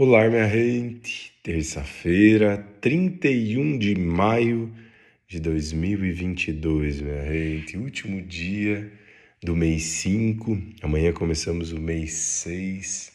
Olá, 0.00 0.30
minha 0.30 0.48
gente! 0.48 1.32
Terça-feira, 1.42 2.64
31 2.80 3.76
de 3.76 3.96
maio 3.96 4.72
de 5.26 5.40
2022, 5.40 7.02
minha 7.02 7.26
gente. 7.26 7.76
Último 7.76 8.22
dia 8.22 8.92
do 9.42 9.56
mês 9.56 9.82
5. 9.82 10.56
Amanhã 10.82 11.12
começamos 11.12 11.72
o 11.72 11.80
mês 11.80 12.12
6 12.12 13.10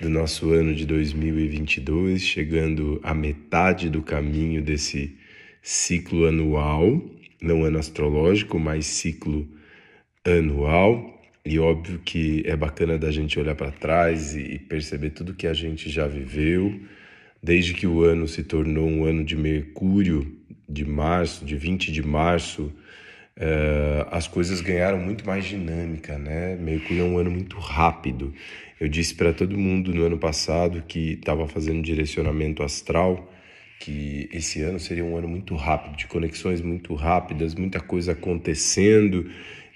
do 0.00 0.08
nosso 0.08 0.52
ano 0.52 0.72
de 0.76 0.86
2022, 0.86 2.22
chegando 2.22 3.00
à 3.02 3.12
metade 3.12 3.90
do 3.90 4.00
caminho 4.00 4.62
desse 4.62 5.16
ciclo 5.60 6.26
anual, 6.26 7.02
não 7.42 7.64
ano 7.64 7.80
astrológico, 7.80 8.60
mas 8.60 8.86
ciclo 8.86 9.44
anual. 10.24 11.20
E 11.44 11.58
óbvio 11.58 11.98
que 11.98 12.42
é 12.46 12.56
bacana 12.56 12.96
da 12.96 13.10
gente 13.10 13.38
olhar 13.38 13.56
para 13.56 13.72
trás 13.72 14.36
e 14.36 14.58
perceber 14.60 15.10
tudo 15.10 15.34
que 15.34 15.46
a 15.46 15.52
gente 15.52 15.90
já 15.90 16.06
viveu, 16.06 16.80
desde 17.42 17.74
que 17.74 17.86
o 17.86 18.02
ano 18.02 18.28
se 18.28 18.44
tornou 18.44 18.88
um 18.88 19.04
ano 19.04 19.24
de 19.24 19.36
Mercúrio, 19.36 20.38
de 20.68 20.84
março, 20.84 21.44
de 21.44 21.56
20 21.56 21.90
de 21.90 22.02
março, 22.02 22.72
uh, 23.36 24.06
as 24.12 24.28
coisas 24.28 24.60
ganharam 24.60 24.98
muito 24.98 25.26
mais 25.26 25.44
dinâmica, 25.44 26.16
né? 26.16 26.54
Mercúrio 26.54 27.02
é 27.02 27.06
um 27.06 27.18
ano 27.18 27.30
muito 27.30 27.58
rápido. 27.58 28.32
Eu 28.80 28.88
disse 28.88 29.14
para 29.14 29.32
todo 29.32 29.58
mundo 29.58 29.92
no 29.92 30.04
ano 30.04 30.18
passado 30.18 30.84
que 30.86 31.14
estava 31.14 31.48
fazendo 31.48 31.82
direcionamento 31.82 32.62
astral 32.62 33.28
que 33.80 34.28
esse 34.32 34.62
ano 34.62 34.78
seria 34.78 35.04
um 35.04 35.16
ano 35.16 35.26
muito 35.26 35.56
rápido, 35.56 35.96
de 35.96 36.06
conexões 36.06 36.60
muito 36.60 36.94
rápidas, 36.94 37.52
muita 37.56 37.80
coisa 37.80 38.12
acontecendo 38.12 39.28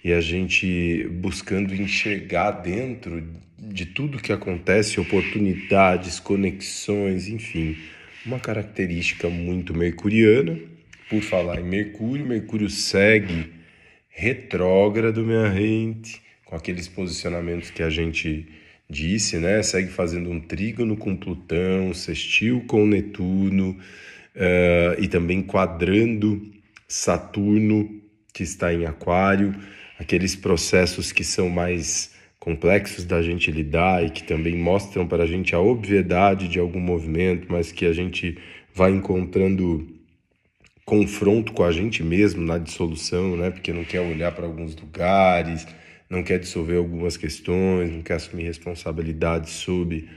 e 0.06 0.12
a 0.12 0.20
gente 0.20 1.08
buscando 1.14 1.74
enxergar 1.74 2.52
dentro 2.52 3.24
de 3.58 3.86
tudo 3.86 4.22
que 4.22 4.32
acontece, 4.32 5.00
oportunidades, 5.00 6.20
conexões, 6.20 7.26
enfim, 7.26 7.76
uma 8.24 8.38
característica 8.38 9.28
muito 9.28 9.74
mercuriana. 9.74 10.56
Por 11.10 11.20
falar 11.22 11.58
em 11.58 11.64
Mercúrio, 11.64 12.24
Mercúrio 12.24 12.70
segue 12.70 13.52
retrógrado, 14.08 15.24
minha 15.24 15.52
gente, 15.52 16.22
com 16.44 16.54
aqueles 16.54 16.86
posicionamentos 16.86 17.70
que 17.70 17.82
a 17.82 17.90
gente 17.90 18.46
disse, 18.88 19.38
né? 19.38 19.60
Segue 19.64 19.88
fazendo 19.88 20.30
um 20.30 20.38
trígono 20.38 20.96
com 20.96 21.16
Plutão, 21.16 21.92
sextil 21.92 22.62
com 22.68 22.86
Netuno 22.86 23.70
uh, 24.36 25.02
e 25.02 25.08
também 25.08 25.42
quadrando 25.42 26.48
Saturno, 26.86 28.00
que 28.32 28.44
está 28.44 28.72
em 28.72 28.86
Aquário 28.86 29.52
aqueles 29.98 30.36
processos 30.36 31.12
que 31.12 31.24
são 31.24 31.48
mais 31.48 32.14
complexos 32.38 33.04
da 33.04 33.22
gente 33.22 33.50
lidar 33.50 34.04
e 34.04 34.10
que 34.10 34.22
também 34.22 34.56
mostram 34.56 35.06
para 35.06 35.24
a 35.24 35.26
gente 35.26 35.54
a 35.54 35.60
obviedade 35.60 36.48
de 36.48 36.58
algum 36.58 36.80
movimento, 36.80 37.46
mas 37.50 37.72
que 37.72 37.86
a 37.86 37.92
gente 37.92 38.38
vai 38.74 38.92
encontrando 38.92 39.86
confronto 40.84 41.52
com 41.52 41.64
a 41.64 41.72
gente 41.72 42.04
mesmo 42.04 42.46
na 42.46 42.58
dissolução, 42.58 43.36
né? 43.36 43.50
Porque 43.50 43.72
não 43.72 43.82
quer 43.82 44.00
olhar 44.00 44.30
para 44.30 44.46
alguns 44.46 44.76
lugares, 44.76 45.66
não 46.08 46.22
quer 46.22 46.38
dissolver 46.38 46.78
algumas 46.78 47.16
questões, 47.16 47.90
não 47.90 48.02
quer 48.02 48.14
assumir 48.14 48.44
responsabilidade 48.44 49.50
sobre 49.50 50.08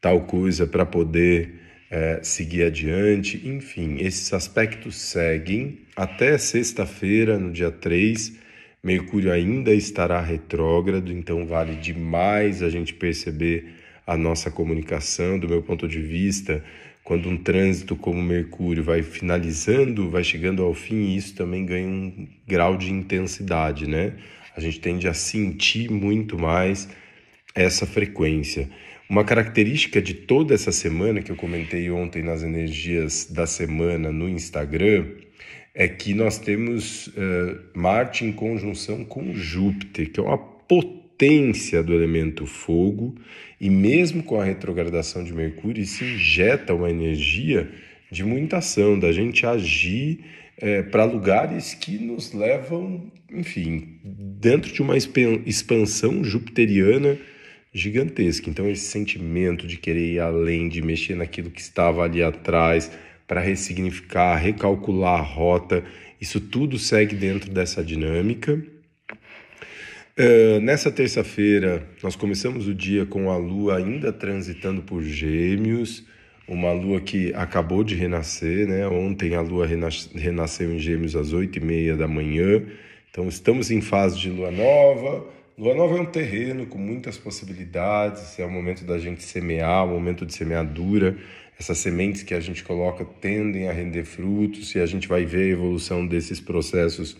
tal 0.00 0.20
coisa 0.20 0.66
para 0.66 0.86
poder 0.86 1.54
é, 1.90 2.20
seguir 2.22 2.62
adiante. 2.62 3.42
Enfim, 3.44 3.96
esses 3.98 4.32
aspectos 4.32 4.94
seguem 4.94 5.80
até 5.96 6.38
sexta-feira, 6.38 7.36
no 7.38 7.50
dia 7.50 7.72
3 7.72 8.41
Mercúrio 8.84 9.30
ainda 9.30 9.72
estará 9.72 10.20
retrógrado, 10.20 11.12
então 11.12 11.46
vale 11.46 11.76
demais 11.76 12.64
a 12.64 12.68
gente 12.68 12.92
perceber 12.92 13.74
a 14.04 14.16
nossa 14.16 14.50
comunicação. 14.50 15.38
Do 15.38 15.48
meu 15.48 15.62
ponto 15.62 15.86
de 15.86 16.00
vista, 16.02 16.64
quando 17.04 17.28
um 17.28 17.36
trânsito 17.36 17.94
como 17.94 18.20
Mercúrio 18.20 18.82
vai 18.82 19.04
finalizando, 19.04 20.10
vai 20.10 20.24
chegando 20.24 20.64
ao 20.64 20.74
fim, 20.74 21.14
isso 21.14 21.36
também 21.36 21.64
ganha 21.64 21.86
um 21.86 22.26
grau 22.44 22.76
de 22.76 22.90
intensidade, 22.90 23.86
né? 23.86 24.14
A 24.56 24.60
gente 24.60 24.80
tende 24.80 25.06
a 25.06 25.14
sentir 25.14 25.88
muito 25.88 26.36
mais 26.36 26.88
essa 27.54 27.86
frequência. 27.86 28.68
Uma 29.08 29.22
característica 29.22 30.02
de 30.02 30.14
toda 30.14 30.54
essa 30.54 30.72
semana 30.72 31.22
que 31.22 31.30
eu 31.30 31.36
comentei 31.36 31.88
ontem 31.88 32.20
nas 32.20 32.42
energias 32.42 33.26
da 33.30 33.46
semana 33.46 34.10
no 34.10 34.28
Instagram 34.28 35.06
é 35.74 35.88
que 35.88 36.12
nós 36.14 36.38
temos 36.38 37.06
uh, 37.08 37.60
Marte 37.74 38.24
em 38.24 38.32
conjunção 38.32 39.04
com 39.04 39.34
Júpiter, 39.34 40.10
que 40.10 40.20
é 40.20 40.22
uma 40.22 40.38
potência 40.38 41.82
do 41.82 41.94
elemento 41.94 42.46
fogo, 42.46 43.14
e 43.60 43.70
mesmo 43.70 44.22
com 44.22 44.40
a 44.40 44.44
retrogradação 44.44 45.24
de 45.24 45.32
Mercúrio, 45.32 45.82
isso 45.82 46.04
injeta 46.04 46.74
uma 46.74 46.90
energia 46.90 47.70
de 48.10 48.24
muita 48.24 48.58
ação, 48.58 48.98
da 48.98 49.10
gente 49.12 49.46
agir 49.46 50.20
é, 50.58 50.82
para 50.82 51.04
lugares 51.04 51.72
que 51.72 51.98
nos 51.98 52.32
levam, 52.32 53.10
enfim, 53.32 53.98
dentro 54.04 54.72
de 54.72 54.82
uma 54.82 54.96
expansão 54.96 56.22
jupiteriana 56.22 57.16
gigantesca. 57.72 58.50
Então, 58.50 58.68
esse 58.68 58.84
sentimento 58.84 59.66
de 59.66 59.78
querer 59.78 60.14
ir 60.14 60.20
além, 60.20 60.68
de 60.68 60.82
mexer 60.82 61.16
naquilo 61.16 61.50
que 61.50 61.60
estava 61.60 62.02
ali 62.04 62.22
atrás, 62.22 62.90
para 63.32 63.40
ressignificar, 63.40 64.36
recalcular 64.36 65.18
a 65.18 65.22
rota. 65.22 65.82
Isso 66.20 66.38
tudo 66.38 66.78
segue 66.78 67.16
dentro 67.16 67.50
dessa 67.50 67.82
dinâmica. 67.82 68.62
Uh, 70.18 70.60
nessa 70.60 70.92
terça-feira, 70.92 71.88
nós 72.02 72.14
começamos 72.14 72.68
o 72.68 72.74
dia 72.74 73.06
com 73.06 73.30
a 73.30 73.36
Lua 73.38 73.78
ainda 73.78 74.12
transitando 74.12 74.82
por 74.82 75.02
Gêmeos, 75.02 76.04
uma 76.46 76.72
Lua 76.72 77.00
que 77.00 77.32
acabou 77.32 77.82
de 77.82 77.94
renascer, 77.94 78.68
né? 78.68 78.86
Ontem 78.86 79.34
a 79.34 79.40
Lua 79.40 79.66
renasceu 79.66 80.70
em 80.70 80.78
Gêmeos 80.78 81.16
às 81.16 81.32
oito 81.32 81.58
e 81.58 81.64
meia 81.64 81.96
da 81.96 82.06
manhã, 82.06 82.62
então 83.10 83.26
estamos 83.28 83.70
em 83.70 83.80
fase 83.80 84.18
de 84.18 84.28
Lua 84.28 84.50
Nova. 84.50 85.24
Lua 85.56 85.74
Nova 85.74 85.96
é 85.96 86.00
um 86.02 86.04
terreno 86.04 86.66
com 86.66 86.76
muitas 86.76 87.16
possibilidades, 87.16 88.38
é 88.38 88.44
o 88.44 88.50
momento 88.50 88.84
da 88.84 88.98
gente 88.98 89.22
semear, 89.22 89.86
o 89.86 89.88
momento 89.88 90.26
de 90.26 90.34
semeadura 90.34 91.16
essas 91.58 91.78
sementes 91.78 92.22
que 92.22 92.34
a 92.34 92.40
gente 92.40 92.64
coloca 92.64 93.04
tendem 93.04 93.68
a 93.68 93.72
render 93.72 94.04
frutos 94.04 94.74
e 94.74 94.80
a 94.80 94.86
gente 94.86 95.06
vai 95.06 95.24
ver 95.24 95.44
a 95.44 95.52
evolução 95.52 96.06
desses 96.06 96.40
processos 96.40 97.16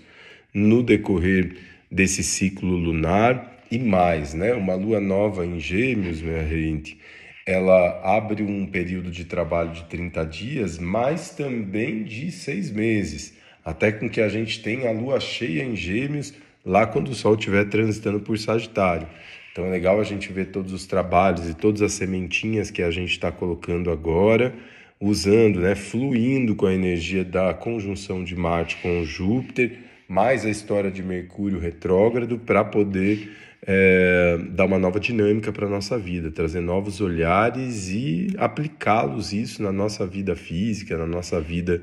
no 0.53 0.83
decorrer 0.83 1.57
desse 1.91 2.23
ciclo 2.23 2.77
lunar 2.77 3.65
e 3.71 3.79
mais, 3.79 4.35
né? 4.35 4.53
Uma 4.53 4.75
lua 4.75 5.01
nova 5.01 5.47
em 5.47 5.59
Gêmeos, 5.59 6.21
minha 6.21 6.47
gente, 6.47 6.99
ela 7.47 8.01
abre 8.05 8.43
um 8.43 8.67
período 8.67 9.11
de 9.11 9.25
trabalho 9.25 9.73
de 9.73 9.85
30 9.85 10.25
dias, 10.27 10.79
mas 10.79 11.31
também 11.31 12.05
de 12.05 12.31
seis 12.31 12.71
meses, 12.71 13.35
até 13.65 13.91
com 13.91 14.09
que 14.09 14.21
a 14.21 14.29
gente 14.29 14.63
tenha 14.63 14.91
a 14.91 14.93
lua 14.93 15.19
cheia 15.21 15.63
em 15.63 15.75
Gêmeos 15.75 16.35
lá 16.65 16.87
quando 16.87 17.09
o 17.09 17.15
Sol 17.15 17.35
estiver 17.35 17.65
transitando 17.69 18.21
por 18.21 18.39
Sagitário. 18.39 19.09
Então 19.53 19.67
é 19.67 19.71
legal 19.71 20.01
a 20.01 20.05
gente 20.05 20.33
ver 20.33 20.47
todos 20.47 20.73
os 20.73 20.87
trabalhos 20.87 21.49
e 21.49 21.55
todas 21.55 21.83
as 21.83 21.93
sementinhas 21.93 22.71
que 22.71 22.83
a 22.83 22.91
gente 22.91 23.11
está 23.11 23.31
colocando 23.31 23.91
agora, 23.91 24.55
usando, 24.99 25.61
né, 25.61 25.75
fluindo 25.75 26.55
com 26.55 26.67
a 26.67 26.73
energia 26.73 27.23
da 27.23 27.53
conjunção 27.53 28.25
de 28.25 28.35
Marte 28.35 28.79
com 28.81 29.05
Júpiter, 29.05 29.79
mais 30.09 30.47
a 30.47 30.51
história 30.51 30.91
de 30.91 31.03
Mercúrio 31.03 31.59
retrógrado, 31.59 32.39
para 32.39 32.65
poder 32.65 33.31
é, 33.67 34.39
dar 34.51 34.65
uma 34.65 34.79
nova 34.79 34.99
dinâmica 34.99 35.53
para 35.53 35.67
a 35.67 35.71
nossa 35.71 35.99
vida, 35.99 36.31
trazer 36.31 36.61
novos 36.61 37.01
olhares 37.01 37.91
e 37.91 38.29
aplicá-los 38.39 39.33
isso 39.33 39.63
na 39.63 39.71
nossa 39.71 40.07
vida 40.07 40.35
física, 40.35 40.97
na 40.97 41.07
nossa 41.07 41.41
vida 41.41 41.83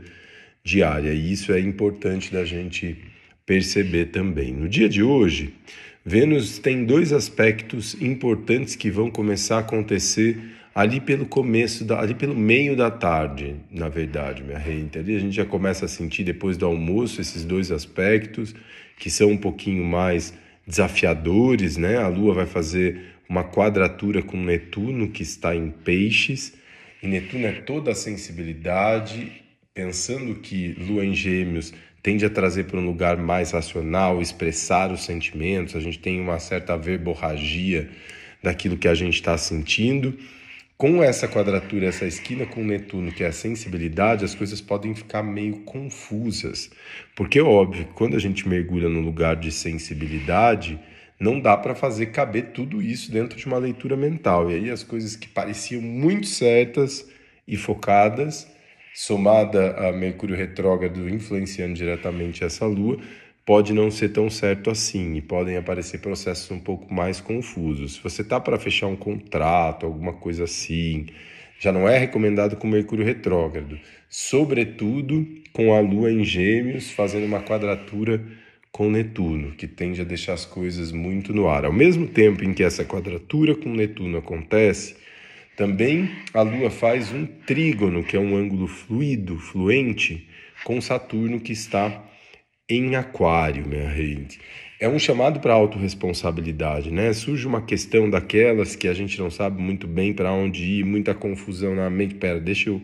diária. 0.63 1.13
E 1.13 1.31
isso 1.31 1.53
é 1.53 1.59
importante 1.59 2.33
da 2.33 2.43
gente 2.43 2.97
perceber 3.45 4.07
também. 4.07 4.53
No 4.53 4.67
dia 4.67 4.89
de 4.89 5.01
hoje, 5.01 5.53
Vênus 6.05 6.59
tem 6.59 6.85
dois 6.85 7.11
aspectos 7.11 7.95
importantes 8.01 8.75
que 8.75 8.89
vão 8.89 9.11
começar 9.11 9.57
a 9.57 9.59
acontecer 9.59 10.39
ali 10.73 10.99
pelo 10.99 11.25
começo, 11.25 11.83
da, 11.83 11.99
ali 11.99 12.15
pelo 12.15 12.35
meio 12.35 12.75
da 12.75 12.89
tarde, 12.89 13.55
na 13.69 13.89
verdade, 13.89 14.43
minha 14.43 14.57
renta. 14.57 14.99
Ali 14.99 15.15
a 15.15 15.19
gente 15.19 15.35
já 15.35 15.45
começa 15.45 15.85
a 15.85 15.89
sentir 15.89 16.23
depois 16.23 16.57
do 16.57 16.65
almoço 16.65 17.19
esses 17.19 17.43
dois 17.43 17.71
aspectos 17.71 18.55
que 18.97 19.09
são 19.09 19.31
um 19.31 19.37
pouquinho 19.37 19.83
mais 19.83 20.33
desafiadores, 20.65 21.77
né? 21.77 21.97
A 21.97 22.07
Lua 22.07 22.33
vai 22.33 22.45
fazer 22.45 23.15
uma 23.27 23.43
quadratura 23.43 24.21
com 24.21 24.37
Netuno 24.37 25.09
que 25.09 25.23
está 25.23 25.55
em 25.55 25.69
Peixes 25.69 26.53
e 27.01 27.07
Netuno 27.07 27.45
é 27.45 27.53
toda 27.53 27.91
a 27.91 27.95
sensibilidade, 27.95 29.31
pensando 29.73 30.35
que 30.35 30.75
Lua 30.77 31.05
em 31.05 31.13
Gêmeos 31.13 31.73
tende 32.01 32.25
a 32.25 32.29
trazer 32.29 32.65
para 32.65 32.79
um 32.79 32.85
lugar 32.85 33.17
mais 33.17 33.51
racional, 33.51 34.21
expressar 34.21 34.91
os 34.91 35.03
sentimentos, 35.03 35.75
a 35.75 35.79
gente 35.79 35.99
tem 35.99 36.19
uma 36.19 36.39
certa 36.39 36.77
verborragia 36.77 37.89
daquilo 38.41 38.77
que 38.77 38.87
a 38.87 38.95
gente 38.95 39.15
está 39.15 39.37
sentindo. 39.37 40.17
Com 40.77 41.03
essa 41.03 41.27
quadratura, 41.27 41.87
essa 41.87 42.05
esquina 42.05 42.45
com 42.45 42.63
Netuno, 42.63 43.11
que 43.11 43.21
é 43.21 43.27
a 43.27 43.33
sensibilidade, 43.33 44.23
as 44.23 44.33
coisas 44.33 44.61
podem 44.61 44.95
ficar 44.95 45.21
meio 45.21 45.57
confusas. 45.63 46.71
Porque 47.17 47.41
óbvio 47.41 47.85
quando 47.93 48.15
a 48.15 48.19
gente 48.19 48.47
mergulha 48.47 48.87
no 48.87 49.01
lugar 49.01 49.35
de 49.35 49.51
sensibilidade, 49.51 50.79
não 51.19 51.37
dá 51.37 51.57
para 51.57 51.75
fazer 51.75 52.07
caber 52.07 52.51
tudo 52.53 52.81
isso 52.81 53.11
dentro 53.11 53.37
de 53.37 53.45
uma 53.45 53.57
leitura 53.57 53.97
mental. 53.97 54.49
E 54.49 54.55
aí 54.55 54.69
as 54.71 54.81
coisas 54.81 55.17
que 55.17 55.27
pareciam 55.27 55.81
muito 55.81 56.27
certas 56.27 57.05
e 57.45 57.57
focadas, 57.57 58.47
somada 58.93 59.71
a 59.77 59.91
Mercúrio 59.91 60.35
retrógrado 60.35 61.07
influenciando 61.09 61.73
diretamente 61.73 62.43
essa 62.43 62.65
lua, 62.65 62.99
pode 63.45 63.73
não 63.73 63.89
ser 63.89 64.09
tão 64.09 64.29
certo 64.29 64.69
assim 64.69 65.15
e 65.15 65.21
podem 65.21 65.57
aparecer 65.57 65.99
processos 65.99 66.51
um 66.51 66.59
pouco 66.59 66.93
mais 66.93 67.19
confusos. 67.19 67.93
Se 67.93 68.03
você 68.03 68.23
tá 68.23 68.39
para 68.39 68.59
fechar 68.59 68.87
um 68.87 68.95
contrato, 68.95 69.85
alguma 69.85 70.13
coisa 70.13 70.43
assim, 70.43 71.07
já 71.59 71.71
não 71.71 71.89
é 71.89 71.97
recomendado 71.97 72.55
com 72.55 72.67
Mercúrio 72.67 73.03
retrógrado, 73.03 73.79
sobretudo 74.07 75.27
com 75.51 75.73
a 75.73 75.79
Lua 75.79 76.11
em 76.11 76.23
Gêmeos 76.23 76.91
fazendo 76.91 77.25
uma 77.25 77.41
quadratura 77.41 78.21
com 78.71 78.89
Netuno, 78.89 79.53
que 79.53 79.67
tende 79.67 79.99
a 79.99 80.05
deixar 80.05 80.33
as 80.33 80.45
coisas 80.45 80.91
muito 80.91 81.33
no 81.33 81.49
ar. 81.49 81.65
Ao 81.65 81.73
mesmo 81.73 82.07
tempo 82.07 82.43
em 82.43 82.53
que 82.53 82.63
essa 82.63 82.85
quadratura 82.85 83.55
com 83.55 83.69
Netuno 83.69 84.19
acontece, 84.19 84.95
também 85.59 86.09
a 86.33 86.41
Lua 86.41 86.71
faz 86.71 87.11
um 87.11 87.25
trígono, 87.25 88.01
que 88.01 88.15
é 88.15 88.19
um 88.19 88.33
ângulo 88.33 88.65
fluido, 88.65 89.37
fluente, 89.37 90.25
com 90.63 90.79
Saturno 90.79 91.37
que 91.37 91.51
está 91.51 92.01
em 92.69 92.95
Aquário, 92.95 93.67
minha 93.67 93.93
gente. 93.93 94.39
É 94.79 94.87
um 94.87 94.97
chamado 94.97 95.41
para 95.41 95.53
autorresponsabilidade, 95.53 96.89
né? 96.89 97.11
Surge 97.11 97.45
uma 97.45 97.61
questão 97.61 98.09
daquelas 98.09 98.77
que 98.77 98.87
a 98.87 98.93
gente 98.93 99.19
não 99.19 99.29
sabe 99.29 99.61
muito 99.61 99.85
bem 99.85 100.13
para 100.13 100.31
onde 100.31 100.63
ir, 100.63 100.85
muita 100.85 101.13
confusão 101.13 101.75
na 101.75 101.89
mente. 101.89 102.15
Pera, 102.15 102.39
deixa 102.39 102.69
eu 102.69 102.81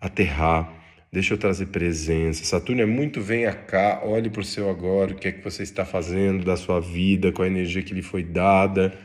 aterrar, 0.00 0.72
deixa 1.12 1.34
eu 1.34 1.38
trazer 1.38 1.66
presença. 1.66 2.42
Saturno 2.42 2.80
é 2.80 2.86
muito 2.86 3.20
venha 3.20 3.52
cá, 3.52 4.00
olhe 4.02 4.30
para 4.30 4.40
o 4.40 4.44
seu 4.44 4.70
agora, 4.70 5.12
o 5.12 5.14
que 5.14 5.28
é 5.28 5.32
que 5.32 5.44
você 5.44 5.62
está 5.62 5.84
fazendo 5.84 6.42
da 6.42 6.56
sua 6.56 6.80
vida, 6.80 7.32
com 7.32 7.42
a 7.42 7.46
energia 7.46 7.82
que 7.82 7.92
lhe 7.92 8.00
foi 8.00 8.22
dada. 8.22 8.96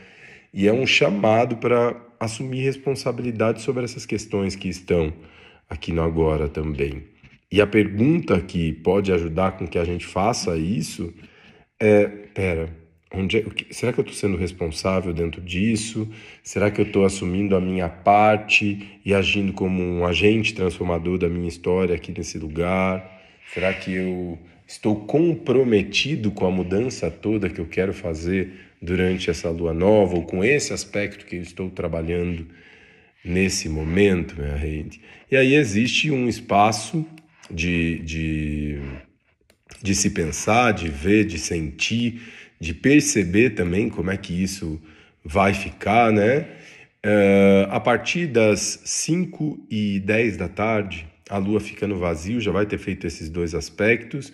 E 0.54 0.68
é 0.68 0.74
um 0.74 0.86
chamado 0.86 1.58
para 1.58 1.96
assumir 2.20 2.62
responsabilidade 2.62 3.62
sobre 3.62 3.84
essas 3.84 4.06
questões 4.06 4.56
que 4.56 4.70
estão 4.70 5.12
aqui 5.70 5.92
no 5.92 6.04
agora 6.04 6.48
também. 6.48 7.04
E 7.52 7.60
a 7.62 7.68
pergunta 7.68 8.40
que 8.40 8.72
pode 8.72 9.12
ajudar 9.12 9.54
com 9.54 9.68
que 9.68 9.78
a 9.78 9.84
gente 9.84 10.06
faça 10.06 10.58
isso 10.58 11.14
é, 11.80 12.08
pera, 12.08 12.70
onde 13.14 13.38
é, 13.38 13.46
será 13.70 13.94
que 13.94 14.00
eu 14.00 14.04
estou 14.04 14.18
sendo 14.18 14.38
responsável 14.38 15.14
dentro 15.14 15.42
disso? 15.42 16.08
Será 16.42 16.72
que 16.72 16.82
eu 16.82 16.86
estou 16.86 17.06
assumindo 17.06 17.56
a 17.56 17.62
minha 17.62 17.90
parte 17.90 19.00
e 19.06 19.14
agindo 19.14 19.54
como 19.54 19.84
um 19.84 20.06
agente 20.06 20.54
transformador 20.54 21.18
da 21.18 21.30
minha 21.30 21.48
história 21.48 21.96
aqui 21.96 22.14
nesse 22.16 22.38
lugar? 22.40 23.22
Será 23.54 23.74
que 23.74 23.94
eu 23.94 24.40
estou 24.68 24.96
comprometido 25.06 26.32
com 26.32 26.46
a 26.46 26.52
mudança 26.52 27.12
toda 27.12 27.50
que 27.50 27.60
eu 27.60 27.68
quero 27.68 27.94
fazer 27.94 28.52
durante 28.84 29.30
essa 29.30 29.50
lua 29.50 29.74
nova 29.74 30.16
ou 30.16 30.24
com 30.24 30.44
esse 30.44 30.74
aspecto 30.74 31.26
que 31.26 31.38
eu 31.38 31.42
estou 31.42 31.70
trabalhando 31.70 32.48
nesse 33.24 33.70
momento, 33.70 34.36
minha 34.40 34.56
rede? 34.56 35.02
E 35.32 35.38
aí 35.38 35.56
existe 35.56 36.12
um 36.12 36.28
espaço 36.28 37.06
de, 37.50 38.00
de 38.00 38.80
de 39.84 39.94
se 39.94 40.10
pensar, 40.10 40.72
de 40.72 40.88
ver, 40.88 41.26
de 41.26 41.38
sentir, 41.38 42.22
de 42.58 42.74
perceber 42.74 43.52
também 43.52 43.90
como 43.90 44.10
é 44.10 44.16
que 44.16 44.42
isso 44.42 44.82
vai 45.24 45.54
ficar, 45.54 46.12
né? 46.12 46.48
Uh, 47.06 47.68
a 47.70 47.82
partir 47.82 48.28
das 48.28 48.80
5 48.86 49.68
e 49.70 50.00
10 50.00 50.38
da 50.38 50.48
tarde, 50.48 51.06
a 51.30 51.38
Lua 51.38 51.60
fica 51.60 51.86
no 51.86 52.00
vazio, 52.00 52.40
já 52.40 52.52
vai 52.52 52.66
ter 52.66 52.78
feito 52.78 53.06
esses 53.06 53.30
dois 53.30 53.54
aspectos, 53.54 54.32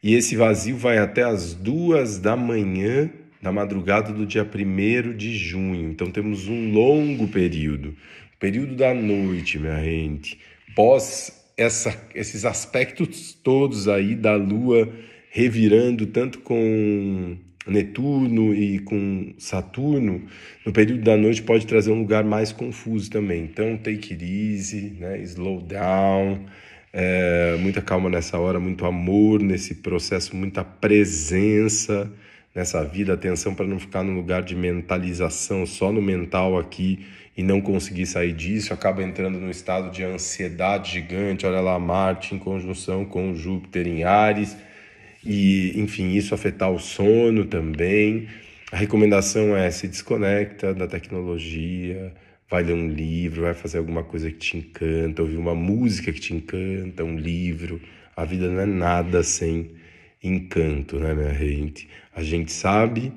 e 0.00 0.14
esse 0.14 0.36
vazio 0.36 0.76
vai 0.76 0.98
até 0.98 1.24
as 1.24 1.52
duas 1.52 2.18
da 2.18 2.36
manhã 2.36 3.10
da 3.42 3.50
madrugada 3.50 4.12
do 4.12 4.24
dia 4.24 4.48
1 4.48 5.16
de 5.16 5.36
junho. 5.36 5.90
Então 5.90 6.10
temos 6.10 6.46
um 6.46 6.70
longo 6.70 7.26
período, 7.26 7.94
período 8.38 8.76
da 8.76 8.94
noite, 8.94 9.58
minha 9.58 9.82
gente, 9.82 10.38
pós 10.76 11.42
essa, 11.56 12.08
esses 12.14 12.44
aspectos 12.44 13.34
todos 13.34 13.88
aí 13.88 14.14
da 14.14 14.36
Lua 14.36 14.88
revirando 15.30 16.06
tanto 16.06 16.38
com 16.40 17.36
Netuno 17.66 18.54
e 18.54 18.78
com 18.80 19.34
Saturno, 19.38 20.22
no 20.64 20.72
período 20.72 21.02
da 21.02 21.16
noite 21.16 21.42
pode 21.42 21.66
trazer 21.66 21.90
um 21.90 22.00
lugar 22.00 22.24
mais 22.24 22.52
confuso 22.52 23.10
também. 23.10 23.44
Então, 23.44 23.76
take 23.76 24.14
it 24.14 24.24
easy, 24.24 24.96
né? 24.98 25.18
slow 25.22 25.60
down, 25.60 26.44
é, 26.92 27.56
muita 27.60 27.80
calma 27.80 28.10
nessa 28.10 28.38
hora, 28.38 28.58
muito 28.58 28.84
amor 28.84 29.40
nesse 29.40 29.76
processo, 29.76 30.36
muita 30.36 30.64
presença 30.64 32.10
nessa 32.54 32.84
vida, 32.84 33.14
atenção 33.14 33.54
para 33.54 33.66
não 33.66 33.78
ficar 33.78 34.02
no 34.02 34.12
lugar 34.12 34.42
de 34.42 34.54
mentalização, 34.54 35.64
só 35.64 35.90
no 35.90 36.02
mental 36.02 36.58
aqui 36.58 37.06
e 37.36 37.42
não 37.42 37.60
conseguir 37.60 38.06
sair 38.06 38.32
disso, 38.32 38.74
acaba 38.74 39.02
entrando 39.02 39.40
num 39.40 39.50
estado 39.50 39.90
de 39.90 40.04
ansiedade 40.04 40.92
gigante. 40.92 41.46
Olha 41.46 41.60
lá, 41.60 41.78
Marte 41.78 42.34
em 42.34 42.38
conjunção 42.38 43.04
com 43.04 43.34
Júpiter 43.34 43.86
em 43.86 44.04
Ares, 44.04 44.56
e 45.24 45.72
enfim, 45.76 46.12
isso 46.12 46.34
afetar 46.34 46.70
o 46.70 46.78
sono 46.78 47.44
também. 47.44 48.28
A 48.70 48.76
recomendação 48.76 49.56
é 49.56 49.70
se 49.70 49.88
desconecta 49.88 50.74
da 50.74 50.86
tecnologia, 50.86 52.12
vai 52.50 52.62
ler 52.62 52.74
um 52.74 52.88
livro, 52.88 53.42
vai 53.42 53.54
fazer 53.54 53.78
alguma 53.78 54.02
coisa 54.02 54.30
que 54.30 54.36
te 54.36 54.56
encanta, 54.58 55.22
ouvir 55.22 55.36
uma 55.36 55.54
música 55.54 56.12
que 56.12 56.20
te 56.20 56.34
encanta, 56.34 57.04
um 57.04 57.16
livro. 57.16 57.80
A 58.14 58.26
vida 58.26 58.48
não 58.48 58.60
é 58.60 58.66
nada 58.66 59.22
sem 59.22 59.70
encanto, 60.22 60.98
né, 60.98 61.14
minha 61.14 61.34
gente? 61.34 61.88
A 62.14 62.22
gente 62.22 62.52
sabe 62.52 63.12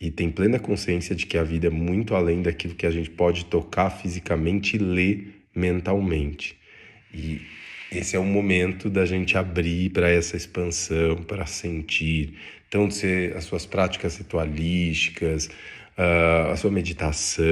e 0.00 0.10
tem 0.10 0.30
plena 0.30 0.58
consciência 0.58 1.14
de 1.14 1.26
que 1.26 1.36
a 1.36 1.42
vida 1.42 1.66
é 1.66 1.70
muito 1.70 2.14
além 2.14 2.42
daquilo 2.42 2.74
que 2.74 2.86
a 2.86 2.90
gente 2.90 3.10
pode 3.10 3.44
tocar 3.46 3.90
fisicamente 3.90 4.76
e 4.76 4.78
ler 4.78 5.34
mentalmente. 5.54 6.56
E 7.12 7.40
esse 7.90 8.14
é 8.14 8.18
o 8.18 8.24
momento 8.24 8.90
da 8.90 9.06
gente 9.06 9.36
abrir 9.36 9.90
para 9.90 10.08
essa 10.10 10.36
expansão, 10.36 11.16
para 11.16 11.46
sentir. 11.46 12.34
Então, 12.68 12.90
ser 12.90 13.34
as 13.36 13.44
suas 13.44 13.64
práticas 13.64 14.18
ritualísticas, 14.18 15.50
a 15.96 16.54
sua 16.56 16.70
meditação, 16.70 17.44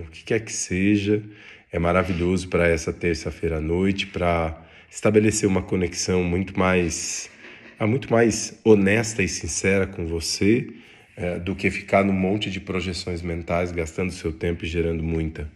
o 0.00 0.10
que 0.10 0.24
quer 0.24 0.40
que 0.40 0.52
seja, 0.52 1.22
é 1.70 1.78
maravilhoso 1.78 2.48
para 2.48 2.66
essa 2.66 2.92
terça-feira 2.92 3.58
à 3.58 3.60
noite, 3.60 4.06
para 4.06 4.60
estabelecer 4.90 5.48
uma 5.48 5.62
conexão 5.62 6.24
muito 6.24 6.58
mais, 6.58 7.30
muito 7.86 8.12
mais 8.12 8.58
honesta 8.64 9.22
e 9.22 9.28
sincera 9.28 9.86
com 9.86 10.06
você 10.06 10.68
é, 11.16 11.38
do 11.38 11.54
que 11.54 11.70
ficar 11.70 12.04
num 12.04 12.12
monte 12.12 12.50
de 12.50 12.60
projeções 12.60 13.22
mentais, 13.22 13.72
gastando 13.72 14.12
seu 14.12 14.32
tempo 14.32 14.64
e 14.64 14.68
gerando 14.68 15.02
muita 15.02 15.50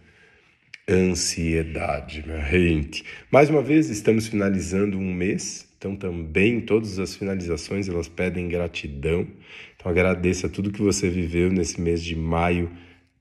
ansiedade, 0.89 2.23
minha 2.25 2.41
gente. 2.45 3.03
Mais 3.29 3.49
uma 3.49 3.61
vez, 3.61 3.89
estamos 3.89 4.27
finalizando 4.27 4.97
um 4.97 5.13
mês, 5.13 5.67
então 5.77 5.95
também 5.95 6.61
todas 6.61 6.97
as 6.97 7.15
finalizações 7.15 7.89
elas 7.89 8.07
pedem 8.07 8.47
gratidão. 8.47 9.27
Então 9.75 9.91
agradeça 9.91 10.47
tudo 10.47 10.71
que 10.71 10.81
você 10.81 11.09
viveu 11.09 11.51
nesse 11.51 11.79
mês 11.81 12.01
de 12.01 12.15
maio 12.15 12.71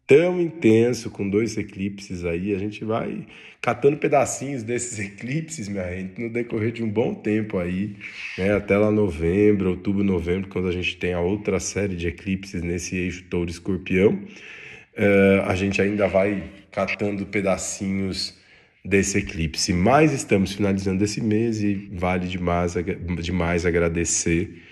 tão 0.07 0.41
intenso, 0.41 1.11
com 1.11 1.29
dois 1.29 1.57
eclipses 1.57 2.25
aí, 2.25 2.55
a 2.55 2.59
gente 2.59 2.85
vai 2.85 3.27
catando 3.61 3.97
pedacinhos 3.97 4.63
desses 4.63 4.99
eclipses, 5.05 5.69
minha 5.69 5.91
gente, 5.91 6.21
no 6.21 6.31
decorrer 6.31 6.73
de 6.73 6.83
um 6.83 6.89
bom 6.89 7.15
tempo 7.15 7.59
aí, 7.59 7.97
né? 8.39 8.55
Até 8.55 8.77
lá 8.77 8.91
novembro, 8.91 9.71
outubro, 9.71 10.05
novembro, 10.05 10.49
quando 10.49 10.69
a 10.69 10.73
gente 10.73 10.97
tem 10.97 11.13
a 11.13 11.21
outra 11.21 11.59
série 11.59 11.97
de 11.97 12.07
eclipses 12.07 12.63
nesse 12.63 12.97
eixo 12.97 13.25
touro 13.25 13.51
escorpião, 13.51 14.13
uh, 14.13 15.43
a 15.47 15.55
gente 15.57 15.83
ainda 15.83 16.07
vai 16.07 16.45
catando 16.71 17.27
pedacinhos 17.27 18.39
desse 18.85 19.19
eclipse. 19.19 19.73
Mas 19.73 20.13
estamos 20.13 20.53
finalizando 20.53 21.03
esse 21.03 21.21
mês 21.21 21.63
e 21.63 21.91
vale 21.93 22.29
demais, 22.29 22.75
demais 23.21 23.67
agradecer 23.67 24.63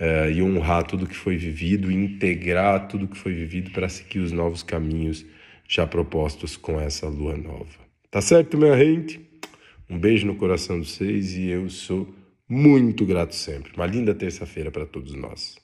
uh, 0.00 0.30
e 0.30 0.42
honrar 0.42 0.84
tudo 0.84 1.06
que 1.06 1.16
foi 1.16 1.36
vivido, 1.36 1.90
integrar 1.90 2.88
tudo 2.88 3.08
que 3.08 3.16
foi 3.16 3.32
vivido 3.32 3.70
para 3.70 3.88
seguir 3.88 4.20
os 4.20 4.32
novos 4.32 4.62
caminhos 4.62 5.24
já 5.68 5.86
propostos 5.86 6.56
com 6.56 6.80
essa 6.80 7.08
lua 7.08 7.36
nova. 7.36 7.80
Tá 8.10 8.20
certo, 8.20 8.58
minha 8.58 8.76
gente? 8.76 9.20
Um 9.88 9.98
beijo 9.98 10.26
no 10.26 10.34
coração 10.36 10.80
de 10.80 10.88
vocês 10.88 11.34
e 11.36 11.48
eu 11.48 11.68
sou 11.70 12.14
muito 12.48 13.06
grato 13.06 13.34
sempre. 13.34 13.72
Uma 13.74 13.86
linda 13.86 14.14
terça-feira 14.14 14.70
para 14.70 14.84
todos 14.84 15.14
nós. 15.14 15.56